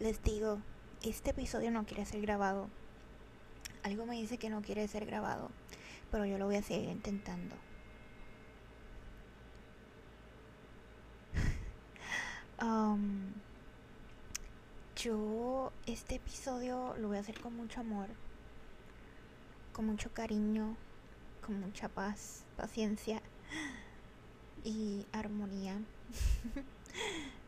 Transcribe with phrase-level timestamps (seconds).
[0.00, 0.60] Les digo,
[1.02, 2.68] este episodio no quiere ser grabado.
[3.84, 5.50] Algo me dice que no quiere ser grabado,
[6.10, 7.54] pero yo lo voy a seguir intentando.
[14.96, 18.08] Yo este episodio lo voy a hacer con mucho amor,
[19.74, 20.76] con mucho cariño,
[21.44, 23.20] con mucha paz, paciencia
[24.64, 25.78] y armonía.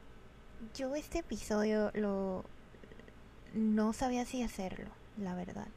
[0.75, 2.45] Yo este episodio lo
[3.55, 4.89] no sabía si hacerlo,
[5.19, 5.69] la verdad.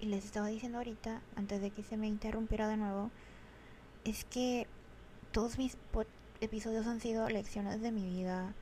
[0.00, 3.10] Y les estaba diciendo ahorita, antes de que se me interrumpiera de nuevo,
[4.04, 4.66] es que
[5.32, 5.76] todos mis
[6.40, 8.54] episodios han sido lecciones de mi vida,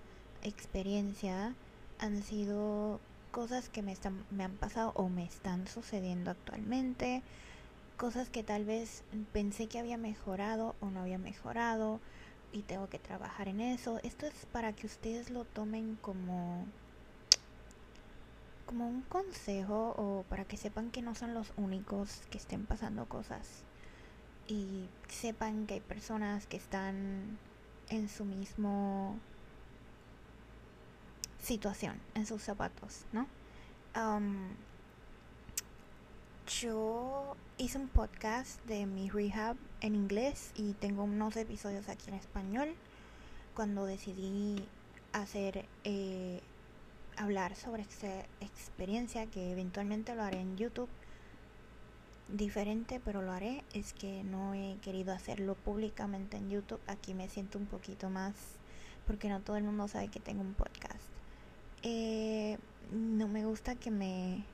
[0.43, 1.55] experiencia,
[1.99, 7.23] han sido cosas que me, están, me han pasado o me están sucediendo actualmente,
[7.97, 9.03] cosas que tal vez
[9.33, 12.01] pensé que había mejorado o no había mejorado,
[12.57, 14.01] y tengo que trabajar en eso.
[14.03, 16.65] Esto es para que ustedes lo tomen como
[18.65, 23.05] como un consejo o para que sepan que no son los únicos que estén pasando
[23.07, 23.63] cosas
[24.49, 27.39] y sepan que hay personas que están
[27.91, 29.17] en su mismo
[31.41, 33.29] situación, en sus zapatos, ¿no?
[36.61, 42.15] yo hice un podcast de mi rehab en inglés y tengo unos episodios aquí en
[42.15, 42.75] español.
[43.55, 44.67] Cuando decidí
[45.13, 46.41] hacer, eh,
[47.17, 50.89] hablar sobre esta experiencia, que eventualmente lo haré en YouTube,
[52.29, 56.81] diferente, pero lo haré, es que no he querido hacerlo públicamente en YouTube.
[56.87, 58.35] Aquí me siento un poquito más,
[59.07, 61.05] porque no todo el mundo sabe que tengo un podcast.
[61.83, 62.59] Eh,
[62.91, 64.45] no me gusta que me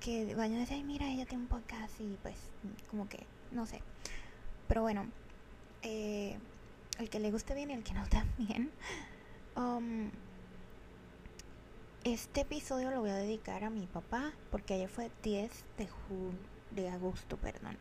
[0.00, 2.36] que vayan a decir, mira, ella tiene un podcast y pues
[2.90, 3.80] como que, no sé.
[4.66, 5.06] Pero bueno,
[5.82, 6.36] eh,
[6.98, 8.70] el que le guste bien y el que no también.
[9.56, 10.10] Um,
[12.04, 16.38] este episodio lo voy a dedicar a mi papá porque ayer fue 10 de julio,
[16.70, 17.76] de agosto, perdón.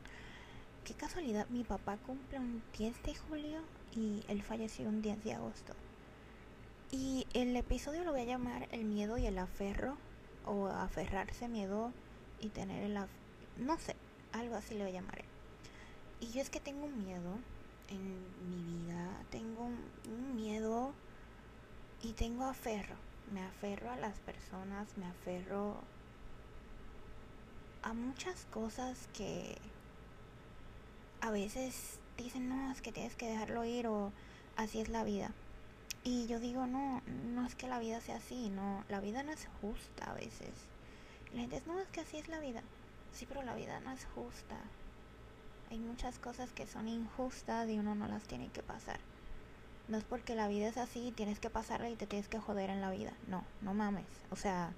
[0.83, 3.61] Qué casualidad, mi papá cumple un 10 de julio
[3.93, 5.73] y él falleció un 10 de agosto.
[6.91, 9.97] Y el episodio lo voy a llamar El miedo y el aferro
[10.45, 11.91] o aferrarse miedo
[12.39, 12.97] y tener el...
[13.57, 13.95] no sé,
[14.31, 15.26] algo así le llamaré.
[16.19, 17.37] Y yo es que tengo miedo
[17.89, 20.93] en mi vida, tengo un, miedo
[22.01, 22.95] y tengo aferro.
[23.31, 25.75] Me aferro a las personas, me aferro
[27.83, 29.57] a muchas cosas que
[31.21, 34.11] a veces dicen, no, es que tienes que dejarlo ir o
[34.55, 35.31] así es la vida.
[36.03, 39.31] Y yo digo, no, no es que la vida sea así, no, la vida no
[39.31, 40.53] es justa a veces.
[41.33, 42.63] La gente no, es que así es la vida.
[43.13, 44.55] Sí, pero la vida no es justa.
[45.69, 48.99] Hay muchas cosas que son injustas y uno no las tiene que pasar.
[49.89, 52.39] No es porque la vida es así y tienes que pasarla y te tienes que
[52.39, 53.13] joder en la vida.
[53.27, 54.07] No, no mames.
[54.29, 54.73] O sea,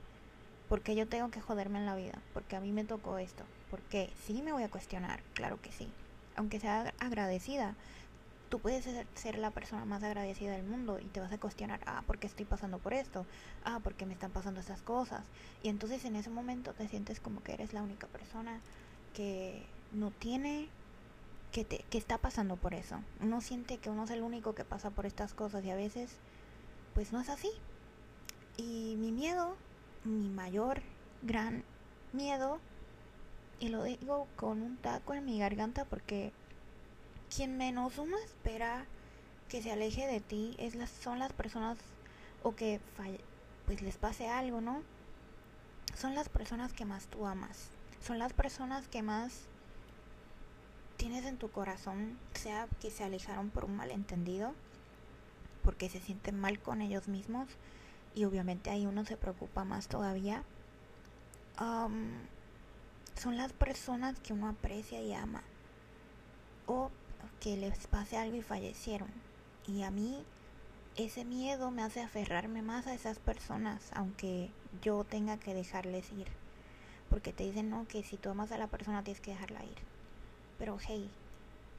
[0.68, 2.22] ¿por qué yo tengo que joderme en la vida?
[2.34, 3.46] Porque a mí me tocó esto.
[3.70, 4.14] ¿Por qué?
[4.26, 5.94] Sí me voy a cuestionar, claro que sí.
[6.36, 7.76] Aunque sea agradecida,
[8.50, 8.84] tú puedes
[9.16, 12.28] ser, la persona más agradecida del mundo y te vas a cuestionar, ah, ¿por qué
[12.28, 13.26] estoy pasando por esto?
[13.64, 15.24] Ah, ¿por qué me están pasando estas cosas?
[15.62, 18.60] Y entonces en ese momento te sientes como que eres la única persona
[19.14, 20.70] que no tiene,
[21.52, 23.00] que, te, que está pasando por eso.
[23.22, 26.12] Uno siente que uno es el único que pasa por estas cosas y a veces,
[26.94, 27.52] pues no es así.
[28.58, 29.56] Y mi miedo,
[30.04, 30.82] mi mayor,
[31.22, 31.64] gran
[32.14, 32.60] miedo,
[33.60, 36.32] y lo digo con un taco en mi garganta porque
[37.36, 38.86] quien menos uno espera
[39.50, 41.78] que se aleje de ti es las, son las personas
[42.42, 42.80] o que
[43.66, 44.82] pues les pase algo, ¿no?
[45.96, 47.70] Son las personas que más tú amas.
[48.02, 49.49] Son las personas que más
[51.00, 54.54] tienes en tu corazón, sea que se alejaron por un malentendido,
[55.64, 57.48] porque se sienten mal con ellos mismos
[58.14, 60.44] y obviamente ahí uno se preocupa más todavía.
[61.58, 65.42] son las personas que uno aprecia y ama.
[66.68, 66.92] O
[67.40, 69.10] que les pase algo y fallecieron.
[69.68, 70.22] Y a mí
[70.98, 74.52] ese miedo me hace aferrarme más a esas personas, aunque
[74.82, 76.28] yo tenga que dejarles ir.
[77.10, 79.99] Porque te dicen, no, que si tú amas a la persona tienes que dejarla ir.
[80.60, 81.10] Pero hey,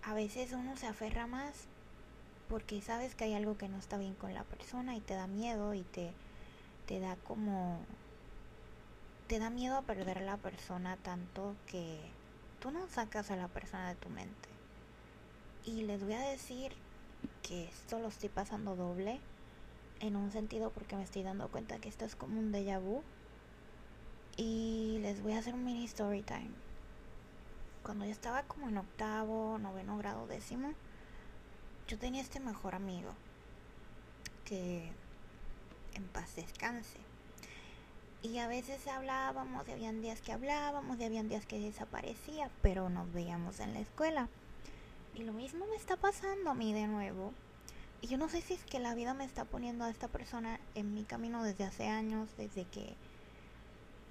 [0.03, 1.69] a veces uno se aferra más
[2.49, 5.29] porque sabes que hay algo que no está bien con la persona y te da
[5.29, 6.13] miedo y te,
[6.87, 7.79] te da como...
[9.29, 12.01] Te da miedo a perder a la persona tanto que
[12.59, 14.49] tú no sacas a la persona de tu mente.
[15.65, 16.73] Y les voy a decir
[17.45, 19.21] que esto lo estoy pasando doble
[20.01, 23.03] en un sentido porque me estoy dando cuenta que esto es como un déjà vu.
[24.37, 26.51] Y les voy a hacer un mini story time.
[27.83, 30.73] Cuando yo estaba como en octavo, noveno grado, décimo,
[31.89, 33.13] yo tenía este mejor amigo
[34.45, 34.93] que
[35.95, 36.99] en paz descanse.
[38.23, 42.91] Y a veces hablábamos, y habían días que hablábamos, y habían días que desaparecía, pero
[42.91, 44.29] nos veíamos en la escuela.
[45.15, 47.33] Y lo mismo me está pasando a mí de nuevo.
[48.03, 50.61] Y yo no sé si es que la vida me está poniendo a esta persona
[50.75, 52.95] en mi camino desde hace años, desde que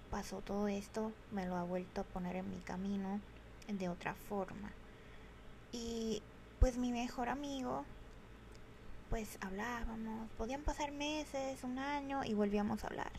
[0.10, 3.20] pasó todo esto, me lo ha vuelto a poner en mi camino
[3.78, 4.72] de otra forma.
[5.72, 6.22] Y
[6.60, 7.86] pues mi mejor amigo,
[9.10, 13.12] pues hablábamos, podían pasar meses, un año y volvíamos a hablar.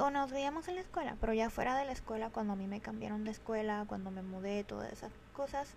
[0.00, 2.66] O nos veíamos en la escuela, pero ya fuera de la escuela, cuando a mí
[2.66, 5.68] me cambiaron de escuela, cuando me mudé, todas esas cosas,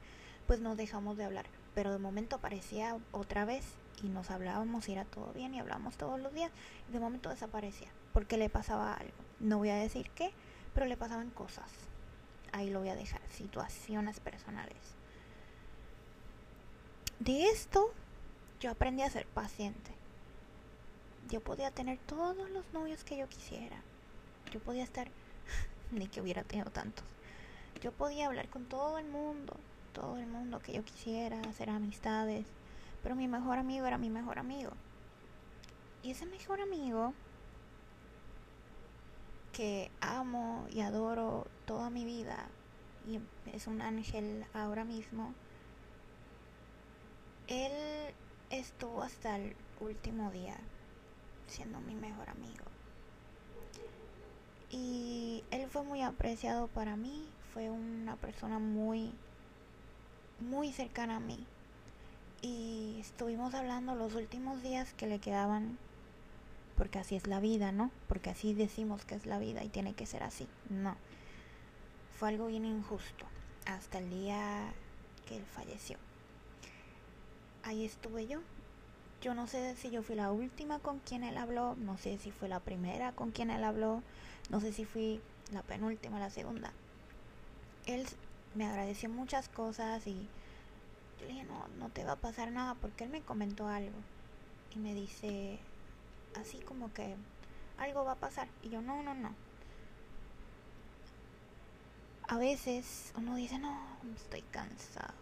[0.48, 1.46] pues nos dejamos de hablar.
[1.74, 3.66] Pero de momento aparecía otra vez
[4.02, 6.52] y nos hablábamos y era todo bien y hablábamos todos los días.
[6.92, 9.18] De momento desaparecía porque le pasaba algo.
[9.42, 10.32] No voy a decir qué,
[10.74, 11.70] pero le pasaban cosas.
[12.56, 14.78] Ahí lo voy a dejar, situaciones personales.
[17.20, 17.92] De esto
[18.62, 19.92] yo aprendí a ser paciente.
[21.30, 23.76] Yo podía tener todos los novios que yo quisiera.
[24.54, 25.10] Yo podía estar,
[25.92, 27.04] ni que hubiera tenido tantos.
[27.82, 29.58] Yo podía hablar con todo el mundo,
[29.92, 32.46] todo el mundo que yo quisiera, hacer amistades.
[33.04, 34.72] Pero mi mejor amigo era mi mejor amigo.
[36.04, 37.14] Y ese mejor amigo
[39.56, 42.50] que amo y adoro toda mi vida
[43.08, 43.22] y
[43.56, 45.34] es un ángel ahora mismo,
[47.48, 47.72] él
[48.50, 50.58] estuvo hasta el último día
[51.48, 52.66] siendo mi mejor amigo.
[54.72, 59.14] Y él fue muy apreciado para mí, fue una persona muy,
[60.42, 61.46] muy cercana a mí.
[62.42, 65.78] Y estuvimos hablando los últimos días que le quedaban
[66.78, 67.92] porque así es la vida, ¿no?
[68.08, 70.48] Porque así decimos que es la vida y tiene que ser así.
[70.70, 70.96] No.
[72.20, 73.26] Fue algo bien injusto
[73.66, 74.74] hasta el día
[75.28, 75.98] que él falleció.
[77.64, 78.42] Ahí estuve yo.
[79.22, 82.32] Yo no sé si yo fui la última con quien él habló, no sé si
[82.32, 84.04] fue la primera con quien él habló,
[84.50, 85.20] no sé si fui
[85.52, 86.74] la penúltima, la segunda.
[87.88, 88.06] Él
[88.54, 90.28] me agradeció muchas cosas y
[91.20, 93.98] yo le dije, no, no te va a pasar nada porque él me comentó algo
[94.76, 95.58] y me dice,
[96.40, 97.16] así como que
[97.78, 98.48] algo va a pasar.
[98.64, 99.34] Y yo, no, no, no.
[102.28, 103.78] A veces uno dice, no,
[104.16, 105.14] estoy cansado.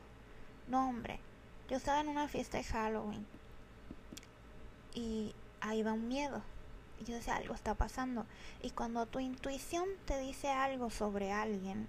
[0.68, 1.20] No, hombre,
[1.70, 3.26] yo estaba en una fiesta de Halloween
[4.94, 6.42] y ahí va un miedo.
[7.00, 8.26] Y yo decía, algo está pasando.
[8.62, 11.88] Y cuando tu intuición te dice algo sobre alguien,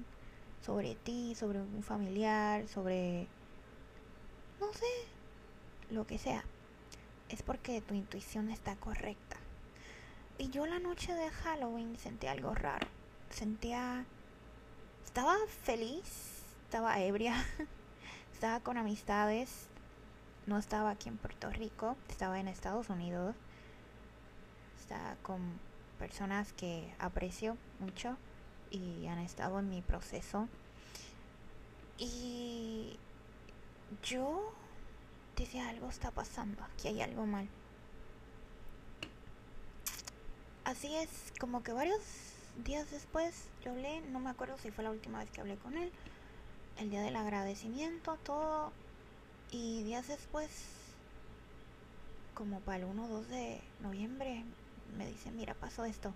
[0.64, 3.28] sobre ti, sobre un familiar, sobre,
[4.58, 4.86] no sé,
[5.90, 6.44] lo que sea,
[7.28, 9.36] es porque tu intuición está correcta.
[10.38, 12.86] Y yo la noche de Halloween sentí algo raro.
[13.30, 14.04] Sentía...
[15.04, 17.36] Estaba feliz, estaba ebria,
[18.32, 19.68] estaba con amistades,
[20.46, 23.36] no estaba aquí en Puerto Rico, estaba en Estados Unidos,
[24.80, 25.40] estaba con
[26.00, 28.16] personas que aprecio mucho
[28.70, 30.48] y han estado en mi proceso.
[31.96, 32.98] Y
[34.02, 34.52] yo
[35.36, 37.48] dice algo está pasando, aquí hay algo mal.
[40.64, 41.08] Así es,
[41.40, 42.00] como que varios
[42.64, 45.76] días después yo hablé, no me acuerdo si fue la última vez que hablé con
[45.76, 45.92] él,
[46.78, 48.72] el día del agradecimiento, todo,
[49.50, 50.50] y días después,
[52.34, 54.44] como para el 1 o 2 de noviembre,
[54.96, 56.14] me dice, mira, pasó esto.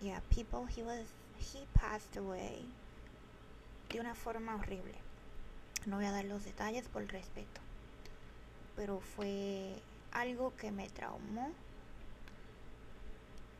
[0.00, 1.06] Yeah, people, he was,
[1.38, 2.64] he passed away
[3.90, 4.94] de una forma horrible.
[5.86, 7.63] No voy a dar los detalles por respeto
[8.76, 9.74] pero fue
[10.12, 11.50] algo que me traumó.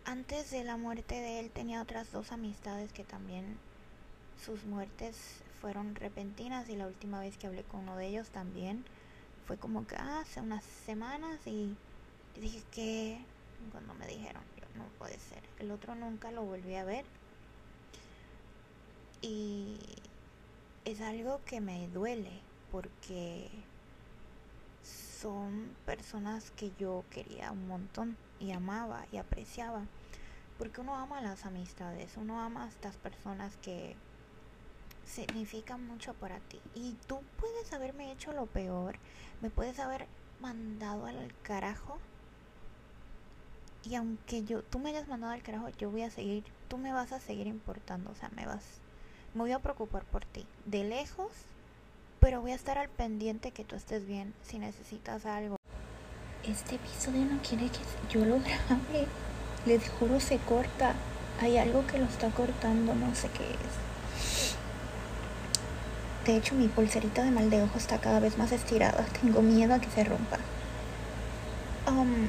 [0.04, 3.56] Antes de la muerte de él tenía otras dos amistades que también
[4.44, 5.16] sus muertes
[5.60, 8.84] fueron repentinas y la última vez que hablé con uno de ellos también
[9.46, 11.74] fue como que ah, hace unas semanas y
[12.38, 13.18] dije que
[13.72, 14.42] cuando me dijeron
[14.76, 17.04] no puede ser el otro nunca lo volví a ver
[19.22, 19.78] y
[20.84, 23.48] es algo que me duele porque
[25.24, 29.86] son personas que yo quería un montón y amaba y apreciaba.
[30.58, 33.96] Porque uno ama las amistades, uno ama a estas personas que
[35.06, 36.60] significan mucho para ti.
[36.74, 38.96] Y tú puedes haberme hecho lo peor,
[39.40, 40.06] me puedes haber
[40.42, 41.96] mandado al carajo.
[43.82, 46.92] Y aunque yo, tú me hayas mandado al carajo, yo voy a seguir, tú me
[46.92, 48.62] vas a seguir importando, o sea, me vas,
[49.32, 50.46] me voy a preocupar por ti.
[50.66, 51.32] De lejos
[52.24, 55.58] pero voy a estar al pendiente que tú estés bien si necesitas algo.
[56.42, 59.06] Este episodio no quiere que yo lo grabe.
[59.66, 60.94] Les juro se corta.
[61.42, 64.54] Hay algo que lo está cortando, no sé qué es.
[66.24, 69.04] De hecho, mi pulserita de mal de ojo está cada vez más estirada.
[69.20, 70.38] Tengo miedo a que se rompa.
[71.86, 72.28] Um,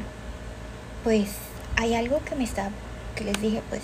[1.06, 1.30] pues
[1.78, 2.70] hay algo que me está
[3.16, 3.84] que les dije, pues,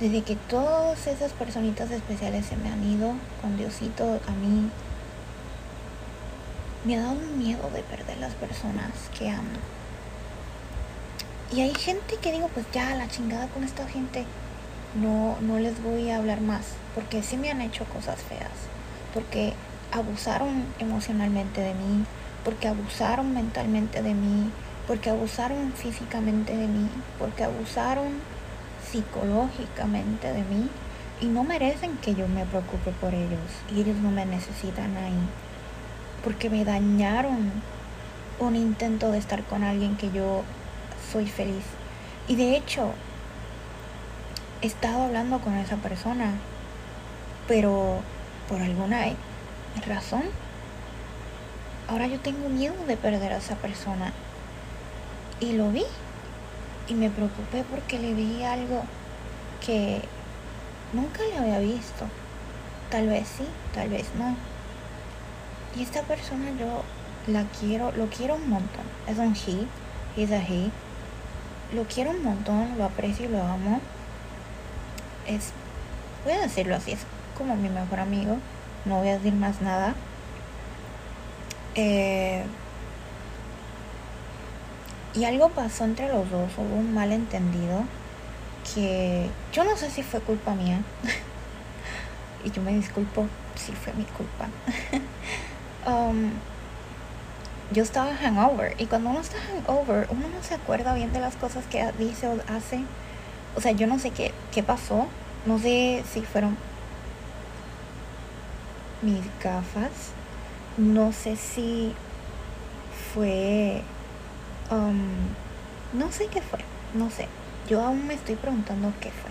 [0.00, 4.70] desde que todas esas personitas especiales se me han ido con Diosito, a mí
[6.86, 9.58] me ha dado miedo de perder las personas que amo.
[11.52, 14.24] Y hay gente que digo, pues ya, la chingada con esta gente,
[14.94, 16.62] no, no les voy a hablar más,
[16.94, 18.52] porque sí me han hecho cosas feas,
[19.12, 19.52] porque
[19.90, 22.04] abusaron emocionalmente de mí,
[22.44, 24.50] porque abusaron mentalmente de mí,
[24.86, 26.88] porque abusaron físicamente de mí,
[27.18, 28.12] porque abusaron
[28.92, 30.68] psicológicamente de mí
[31.20, 33.40] y no merecen que yo me preocupe por ellos
[33.74, 35.18] y ellos no me necesitan ahí
[36.26, 37.52] porque me dañaron
[38.40, 40.42] un intento de estar con alguien que yo
[41.12, 41.62] soy feliz
[42.26, 42.90] y de hecho
[44.60, 46.32] he estado hablando con esa persona
[47.46, 48.00] pero
[48.48, 49.04] por alguna
[49.86, 50.24] razón
[51.86, 54.12] ahora yo tengo miedo de perder a esa persona
[55.38, 55.84] y lo vi
[56.88, 58.82] y me preocupé porque le vi algo
[59.64, 60.02] que
[60.92, 62.06] nunca le había visto.
[62.90, 64.55] Tal vez sí, tal vez no.
[65.76, 66.82] Y esta persona yo
[67.26, 68.84] la quiero, lo quiero un montón.
[69.06, 69.66] Es un he,
[70.16, 70.70] he's a he.
[71.74, 73.80] Lo quiero un montón, lo aprecio y lo amo.
[75.26, 75.52] Es,
[76.24, 77.00] voy a decirlo así, es
[77.36, 78.38] como mi mejor amigo.
[78.86, 79.94] No voy a decir más nada.
[81.74, 82.44] Eh,
[85.12, 87.84] y algo pasó entre los dos, hubo un malentendido
[88.74, 90.80] que yo no sé si fue culpa mía.
[92.44, 94.48] y yo me disculpo si fue mi culpa.
[95.86, 96.32] Um,
[97.72, 101.36] yo estaba hangover y cuando uno está hangover, uno no se acuerda bien de las
[101.36, 102.80] cosas que dice o hace.
[103.56, 105.06] O sea, yo no sé qué, qué pasó.
[105.46, 106.56] No sé si fueron
[109.02, 110.12] mis gafas.
[110.76, 111.94] No sé si
[113.14, 113.82] fue
[114.70, 114.98] Um,
[115.92, 116.58] no sé qué fue,
[116.94, 117.28] no sé.
[117.68, 119.30] Yo aún me estoy preguntando qué fue.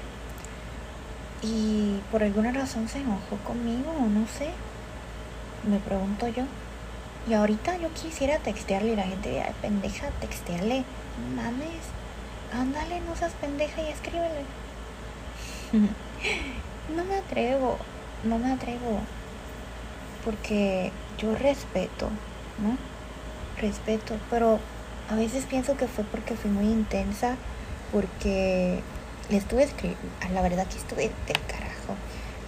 [1.41, 4.51] Y por alguna razón se enojó conmigo, no sé.
[5.69, 6.43] Me pregunto yo.
[7.27, 10.83] Y ahorita yo quisiera textearle y la gente diría, pendeja, textearle.
[11.35, 11.81] Mames,
[12.53, 14.45] ándale, no seas pendeja y escríbele.
[16.95, 17.77] no me atrevo,
[18.23, 18.99] no me atrevo.
[20.23, 22.09] Porque yo respeto,
[22.59, 22.77] ¿no?
[23.59, 24.59] Respeto, pero
[25.09, 27.35] a veces pienso que fue porque fui muy intensa,
[27.91, 28.81] porque
[29.29, 31.95] le estuve escribiendo, la verdad que estuve del carajo,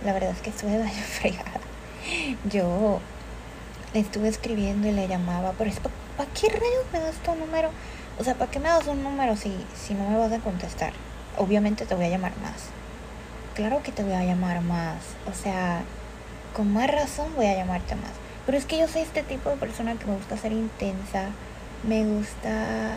[0.04, 1.67] la verdad es que estuve de fregada.
[2.50, 3.00] Yo
[3.94, 7.70] le estuve escribiendo y le llamaba, pero es, ¿para qué rayos me das tu número?
[8.20, 10.94] O sea, ¿para qué me das un número si, si no me vas a contestar?
[11.38, 12.70] Obviamente te voy a llamar más.
[13.56, 14.98] Claro que te voy a llamar más.
[15.30, 15.82] O sea,
[16.56, 18.12] con más razón voy a llamarte más.
[18.46, 21.26] Pero es que yo soy este tipo de persona que me gusta ser intensa,
[21.88, 22.96] me gusta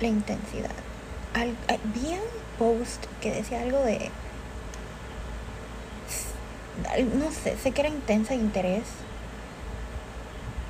[0.00, 0.70] la intensidad.
[1.94, 2.20] vi un
[2.58, 4.10] post que decía algo de...
[7.14, 8.84] No sé, sé que era intensa interés.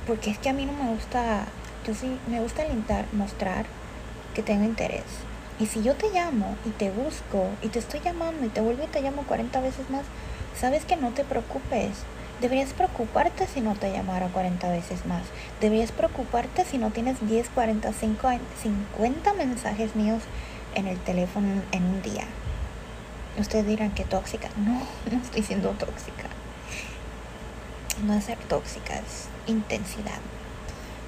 [0.07, 1.47] Porque es que a mí no me gusta...
[1.87, 3.65] Yo sí, me gusta alentar, mostrar
[4.35, 5.05] que tengo interés.
[5.59, 8.85] Y si yo te llamo y te busco y te estoy llamando y te vuelvo
[8.85, 10.05] y te llamo 40 veces más,
[10.59, 12.05] sabes que no te preocupes
[12.41, 15.23] Deberías preocuparte si no te llamara 40 veces más.
[15.61, 18.29] Deberías preocuparte si no tienes 10, 45,
[18.63, 20.23] 50 mensajes míos
[20.75, 22.25] en el teléfono en un día.
[23.41, 24.49] Ustedes dirán que tóxica.
[24.57, 26.29] No, no estoy siendo tóxica.
[28.05, 30.21] No es ser tóxica, es intensidad.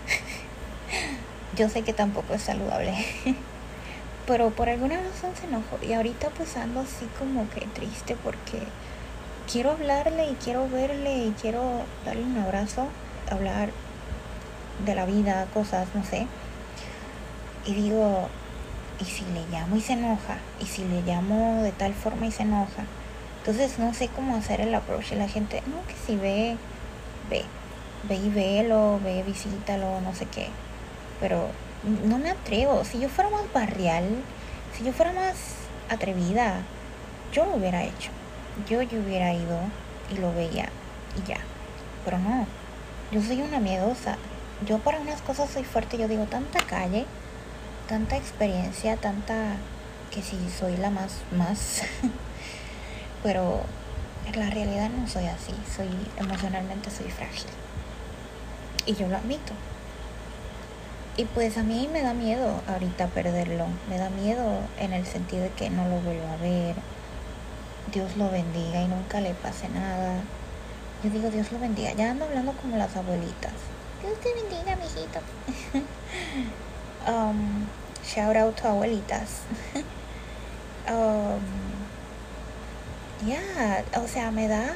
[1.56, 2.94] Yo sé que tampoco es saludable.
[4.26, 5.78] Pero por alguna razón se enojó.
[5.82, 8.62] Y ahorita pues ando así como que triste porque
[9.50, 12.86] quiero hablarle y quiero verle y quiero darle un abrazo,
[13.30, 13.70] hablar
[14.86, 16.26] de la vida, cosas, no sé.
[17.66, 18.28] Y digo,
[19.00, 20.38] ¿y si le llamo y se enoja?
[20.60, 22.84] ¿Y si le llamo de tal forma y se enoja?
[23.38, 26.56] Entonces no sé cómo hacer el approach y la gente, no, que si ve,
[27.28, 27.44] ve,
[28.08, 30.48] ve y velo, ve, visítalo, no sé qué.
[31.20, 31.48] Pero
[32.04, 32.84] no me atrevo.
[32.84, 34.04] Si yo fuera más barrial,
[34.76, 35.36] si yo fuera más
[35.88, 36.62] atrevida,
[37.32, 38.10] yo lo hubiera hecho
[38.68, 39.58] yo yo hubiera ido
[40.10, 40.68] y lo veía
[41.16, 41.38] y ya.
[42.04, 42.46] Pero no,
[43.10, 44.16] yo soy una miedosa.
[44.66, 47.06] Yo para unas cosas soy fuerte, yo digo tanta calle,
[47.88, 49.56] tanta experiencia, tanta
[50.10, 51.82] que si soy la más más.
[53.22, 53.62] Pero
[54.26, 57.46] en la realidad no soy así, soy emocionalmente soy frágil.
[58.86, 59.52] Y yo lo admito.
[61.16, 63.66] Y pues a mí me da miedo ahorita perderlo.
[63.88, 66.74] Me da miedo en el sentido de que no lo vuelvo a ver,
[67.92, 70.20] Dios lo bendiga y nunca le pase nada.
[71.04, 71.92] Yo digo, Dios lo bendiga.
[71.92, 73.52] Ya ando hablando como las abuelitas.
[74.00, 75.20] Dios te bendiga, mijito.
[77.06, 77.66] um,
[78.04, 79.42] shout out to abuelitas.
[80.88, 81.40] um,
[83.26, 84.74] ya, o sea, me da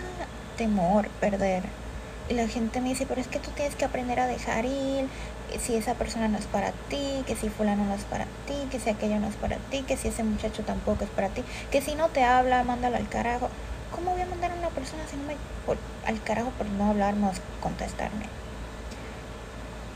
[0.56, 1.64] temor perder.
[2.28, 5.08] Y la gente me dice, pero es que tú tienes que aprender a dejar ir,
[5.60, 8.80] si esa persona no es para ti, que si fulano no es para ti, que
[8.80, 11.80] si aquello no es para ti, que si ese muchacho tampoco es para ti, que
[11.80, 13.48] si no te habla, mándalo al carajo.
[13.94, 15.36] ¿Cómo voy a mandar a una persona si no me
[16.06, 18.26] al carajo por no hablarme o contestarme?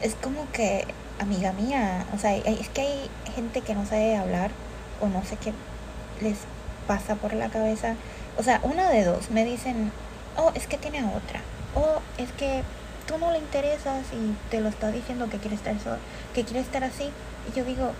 [0.00, 0.86] Es como que,
[1.20, 4.50] amiga mía, o sea, es que hay gente que no sabe hablar
[5.00, 5.52] o no sé qué
[6.20, 6.38] les
[6.86, 7.94] pasa por la cabeza.
[8.36, 9.92] O sea, una de dos, me dicen,
[10.36, 11.40] oh, es que tiene otra,
[11.74, 12.62] o es que
[13.06, 15.98] tú no le interesas y te lo está diciendo que quiere estar solo,
[16.34, 17.10] que quiere estar así.
[17.48, 17.92] Y yo digo,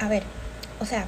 [0.00, 0.24] a ver,
[0.80, 1.06] o sea,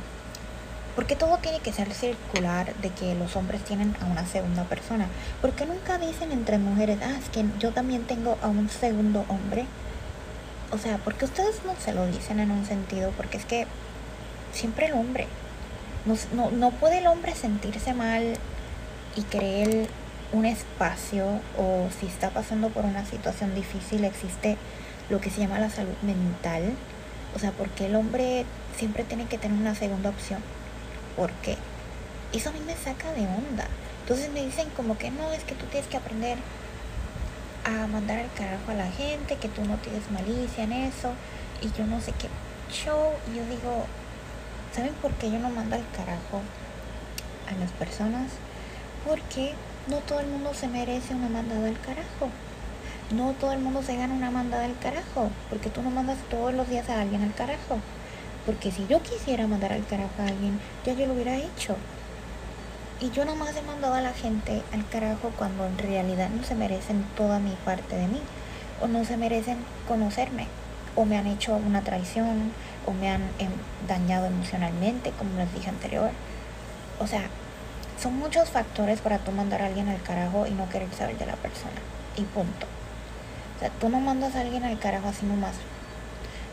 [0.94, 5.08] porque todo tiene que ser circular de que los hombres tienen a una segunda persona?
[5.40, 9.66] Porque nunca dicen entre mujeres, ah, es que yo también tengo a un segundo hombre.
[10.70, 13.66] O sea, porque ustedes no se lo dicen en un sentido, porque es que
[14.52, 15.26] siempre el hombre.
[16.06, 18.34] No, no, no puede el hombre sentirse mal
[19.16, 19.88] y creer
[20.32, 24.58] un espacio o si está pasando por una situación difícil existe
[25.08, 26.74] lo que se llama la salud mental.
[27.34, 28.44] O sea, porque el hombre
[28.76, 30.40] siempre tiene que tener una segunda opción.
[31.16, 31.56] ¿Por qué?
[32.32, 33.66] Eso a mí me saca de onda.
[34.02, 36.38] Entonces me dicen como que no, es que tú tienes que aprender
[37.64, 41.12] a mandar al carajo a la gente, que tú no tienes malicia en eso,
[41.62, 42.28] y yo no sé qué
[42.70, 43.12] show.
[43.30, 43.86] Y yo digo,
[44.74, 46.42] ¿saben por qué yo no mando al carajo
[47.48, 48.30] a las personas?
[49.06, 49.54] Porque
[49.88, 52.28] no todo el mundo se merece una mandada al carajo.
[53.10, 55.30] No todo el mundo se gana una mandada al carajo.
[55.50, 57.78] Porque tú no mandas todos los días a alguien al carajo.
[58.46, 61.76] Porque si yo quisiera mandar al carajo a alguien, ya yo lo hubiera hecho.
[63.00, 66.54] Y yo nomás he mandado a la gente al carajo cuando en realidad no se
[66.54, 68.20] merecen toda mi parte de mí.
[68.80, 69.58] O no se merecen
[69.88, 70.46] conocerme.
[70.94, 72.52] O me han hecho una traición.
[72.86, 73.50] O me han em,
[73.88, 76.10] dañado emocionalmente, como les dije anterior.
[77.00, 77.22] O sea,
[78.00, 81.26] son muchos factores para tú mandar a alguien al carajo y no querer saber de
[81.26, 81.80] la persona.
[82.16, 82.66] Y punto.
[83.56, 85.54] O sea, tú no mandas a alguien al carajo así nomás.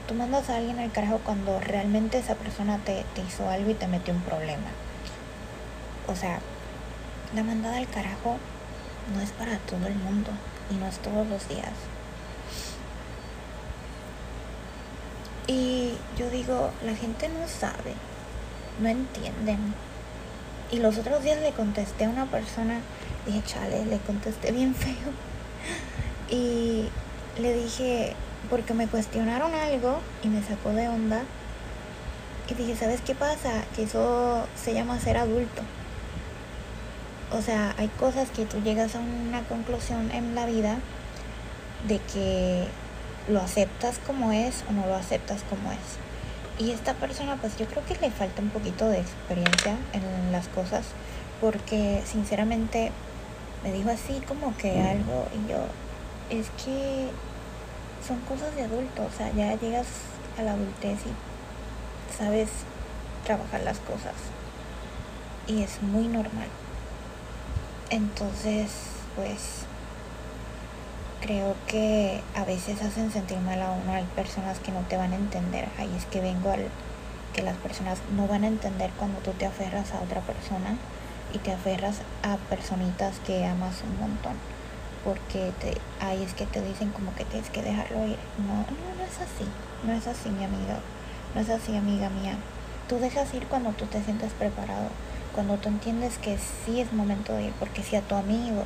[0.08, 3.76] Tú mandas a alguien al carajo cuando realmente esa persona te, te hizo algo y
[3.76, 4.70] te metió un problema.
[6.08, 6.40] O sea,
[7.36, 8.38] la mandada al carajo
[9.14, 10.32] no es para todo el mundo
[10.70, 11.74] y no es todos los días.
[15.48, 17.96] Y yo digo, la gente no sabe,
[18.80, 19.74] no entienden
[20.72, 22.80] y los otros días le contesté a una persona,
[23.26, 25.12] dije, chale, le contesté bien feo.
[26.30, 26.88] Y
[27.40, 28.16] le dije,
[28.50, 31.24] porque me cuestionaron algo y me sacó de onda.
[32.50, 33.66] Y dije, ¿sabes qué pasa?
[33.76, 35.62] Que eso se llama ser adulto.
[37.34, 40.78] O sea, hay cosas que tú llegas a una conclusión en la vida
[41.88, 42.68] de que
[43.30, 45.78] lo aceptas como es o no lo aceptas como es.
[46.60, 50.48] Y esta persona, pues yo creo que le falta un poquito de experiencia en las
[50.50, 50.86] cosas,
[51.40, 52.92] porque sinceramente
[53.64, 55.66] me dijo así como que algo y yo,
[56.30, 57.08] es que
[58.06, 59.88] son cosas de adulto, o sea, ya llegas
[60.38, 62.50] a la adultez y sabes
[63.24, 64.16] trabajar las cosas.
[65.48, 66.48] Y es muy normal.
[67.92, 68.72] Entonces,
[69.18, 69.66] pues
[71.20, 73.92] creo que a veces hacen sentir mal a uno.
[73.92, 75.68] Hay personas que no te van a entender.
[75.78, 76.70] Ahí es que vengo al
[77.34, 80.78] que las personas no van a entender cuando tú te aferras a otra persona
[81.34, 84.36] y te aferras a personitas que amas un montón.
[85.04, 88.18] Porque te, ahí es que te dicen como que tienes que dejarlo ir.
[88.38, 89.50] No, no, no es así.
[89.84, 90.80] No es así, mi amigo.
[91.36, 92.38] No es así, amiga mía.
[92.88, 94.88] Tú dejas ir cuando tú te sientes preparado.
[95.34, 97.54] Cuando tú entiendes que sí es momento de ir.
[97.60, 98.64] Porque si a tu amigo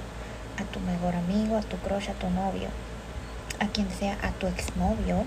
[0.58, 2.70] a tu mejor amigo, a tu crush, a tu novio,
[3.60, 5.26] a quien sea, a tu exnovio,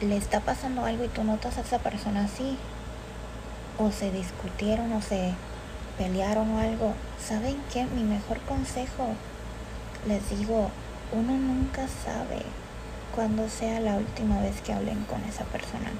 [0.00, 2.58] le está pasando algo y tú notas a esa persona así,
[3.78, 5.32] o se discutieron o se
[5.98, 7.84] pelearon o algo, ¿saben qué?
[7.86, 9.08] Mi mejor consejo,
[10.06, 10.70] les digo,
[11.12, 12.42] uno nunca sabe
[13.14, 15.90] cuándo sea la última vez que hablen con esa persona,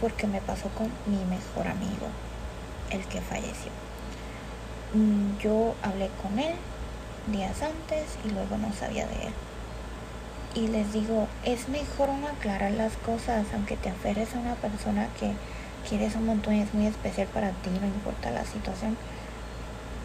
[0.00, 2.08] porque me pasó con mi mejor amigo,
[2.90, 3.70] el que falleció.
[4.94, 6.54] Mm, yo hablé con él
[7.26, 9.32] días antes y luego no sabía de él.
[10.54, 15.08] Y les digo, es mejor uno aclarar las cosas, aunque te aferres a una persona
[15.18, 15.32] que
[15.88, 18.96] quieres un montón y es muy especial para ti, no importa la situación.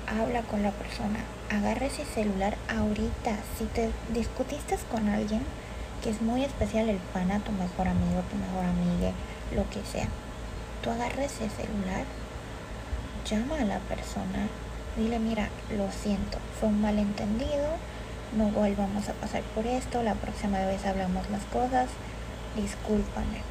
[0.08, 1.19] Habla con la persona,
[1.50, 3.38] agarra ese celular ahorita.
[3.58, 5.41] Si te discutiste con alguien
[6.04, 9.12] que es muy especial, el pana, tu mejor amigo, tu mejor amiga,
[9.56, 10.08] lo que sea,
[10.84, 12.06] tú agarres ese celular,
[13.25, 14.47] llama a la persona
[14.95, 17.67] Dile, mira, lo siento, fue un malentendido,
[18.38, 21.89] no volvamos a pasar por esto, la próxima vez hablamos las cosas,
[22.55, 23.41] discúlpame.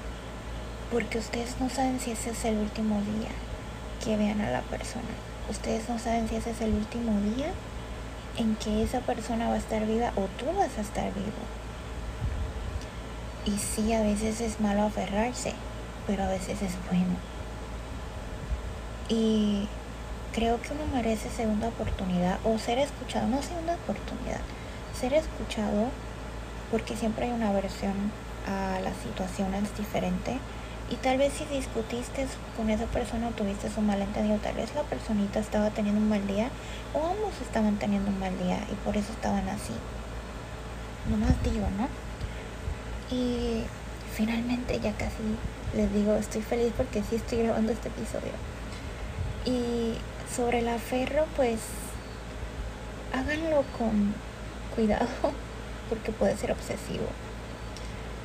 [0.90, 3.30] Porque ustedes no saben si ese es el último día.
[4.02, 5.14] que vean a la persona.
[5.48, 7.46] Ustedes no saben si ese es el último día
[8.37, 11.44] en que esa persona va a estar viva o tú vas a estar vivo.
[13.46, 15.54] Y sí, a veces es malo aferrarse,
[16.06, 17.34] pero a veces es bueno.
[19.09, 19.69] Y
[20.33, 24.40] creo que uno merece segunda oportunidad o ser escuchado, no segunda oportunidad,
[24.99, 25.90] ser escuchado
[26.71, 27.95] porque siempre hay una versión
[28.47, 30.38] a las situaciones diferente
[30.90, 34.83] y tal vez si discutiste con esa persona o tuviste un malentendido, tal vez la
[34.83, 36.51] personita estaba teniendo un mal día
[36.93, 39.73] o ambos estaban teniendo un mal día y por eso estaban así.
[41.11, 41.88] No más digo, ¿no?
[43.14, 43.62] Y
[44.14, 45.23] finalmente ya casi
[45.75, 48.33] les digo, estoy feliz porque sí estoy grabando este episodio.
[49.44, 49.94] Y
[50.35, 51.61] sobre el aferro, pues
[53.12, 54.14] háganlo con
[54.74, 55.07] cuidado
[55.88, 57.07] porque puede ser obsesivo.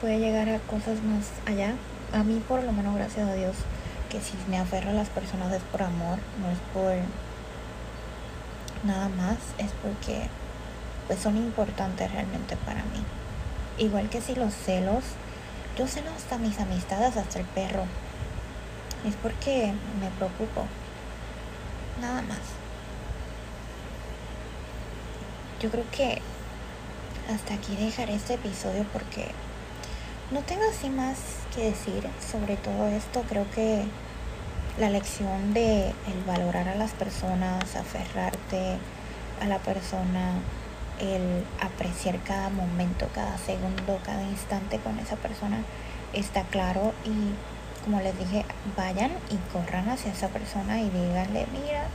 [0.01, 1.73] Puede llegar a cosas más allá
[2.13, 3.55] a mí por lo menos gracias a Dios
[4.09, 6.95] que si me aferro a las personas es por amor, no es por
[8.83, 10.27] nada más, es porque
[11.05, 13.03] pues son importantes realmente para mí.
[13.77, 15.03] Igual que si los celos,
[15.77, 17.83] yo celo hasta mis amistades, hasta el perro.
[19.05, 20.65] Es porque me preocupo.
[22.01, 22.37] Nada más.
[25.61, 26.21] Yo creo que
[27.33, 29.27] hasta aquí dejaré este episodio porque
[30.31, 31.17] no tengo así más
[31.53, 33.23] que decir sobre todo esto.
[33.27, 33.83] Creo que
[34.79, 38.77] la lección de el valorar a las personas, aferrarte
[39.41, 40.35] a la persona,
[40.99, 45.63] el apreciar cada momento, cada segundo, cada instante con esa persona
[46.13, 47.33] está claro y
[47.79, 48.45] como les dije,
[48.77, 51.87] vayan y corran hacia esa persona y díganle, mira,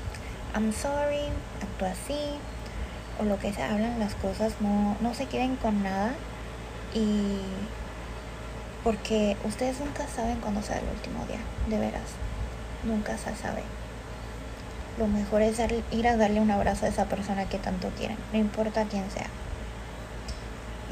[0.54, 1.28] I'm sorry,
[1.62, 2.38] actúa así,
[3.18, 6.14] o lo que se hablan las cosas, no, no se queden con nada
[6.94, 7.38] y
[8.82, 12.02] porque ustedes nunca saben cuándo será el último día, de veras.
[12.84, 13.62] Nunca se sabe.
[14.98, 15.58] Lo mejor es
[15.90, 19.26] ir a darle un abrazo a esa persona que tanto quieren, no importa quién sea.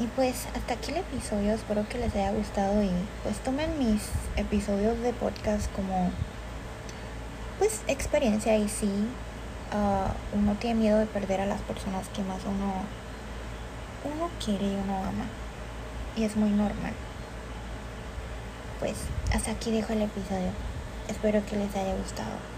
[0.03, 2.91] Y pues hasta aquí el episodio, espero que les haya gustado y
[3.23, 4.01] pues tomen mis
[4.35, 6.11] episodios de podcast como
[7.57, 8.91] pues experiencia y sí,
[9.71, 12.73] uh, uno tiene miedo de perder a las personas que más uno,
[14.13, 15.25] uno quiere y uno ama.
[16.17, 16.91] Y es muy normal
[18.83, 18.97] pues
[19.33, 20.51] hasta aquí dejo el episodio.
[21.07, 22.52] Espero que les haya gustado.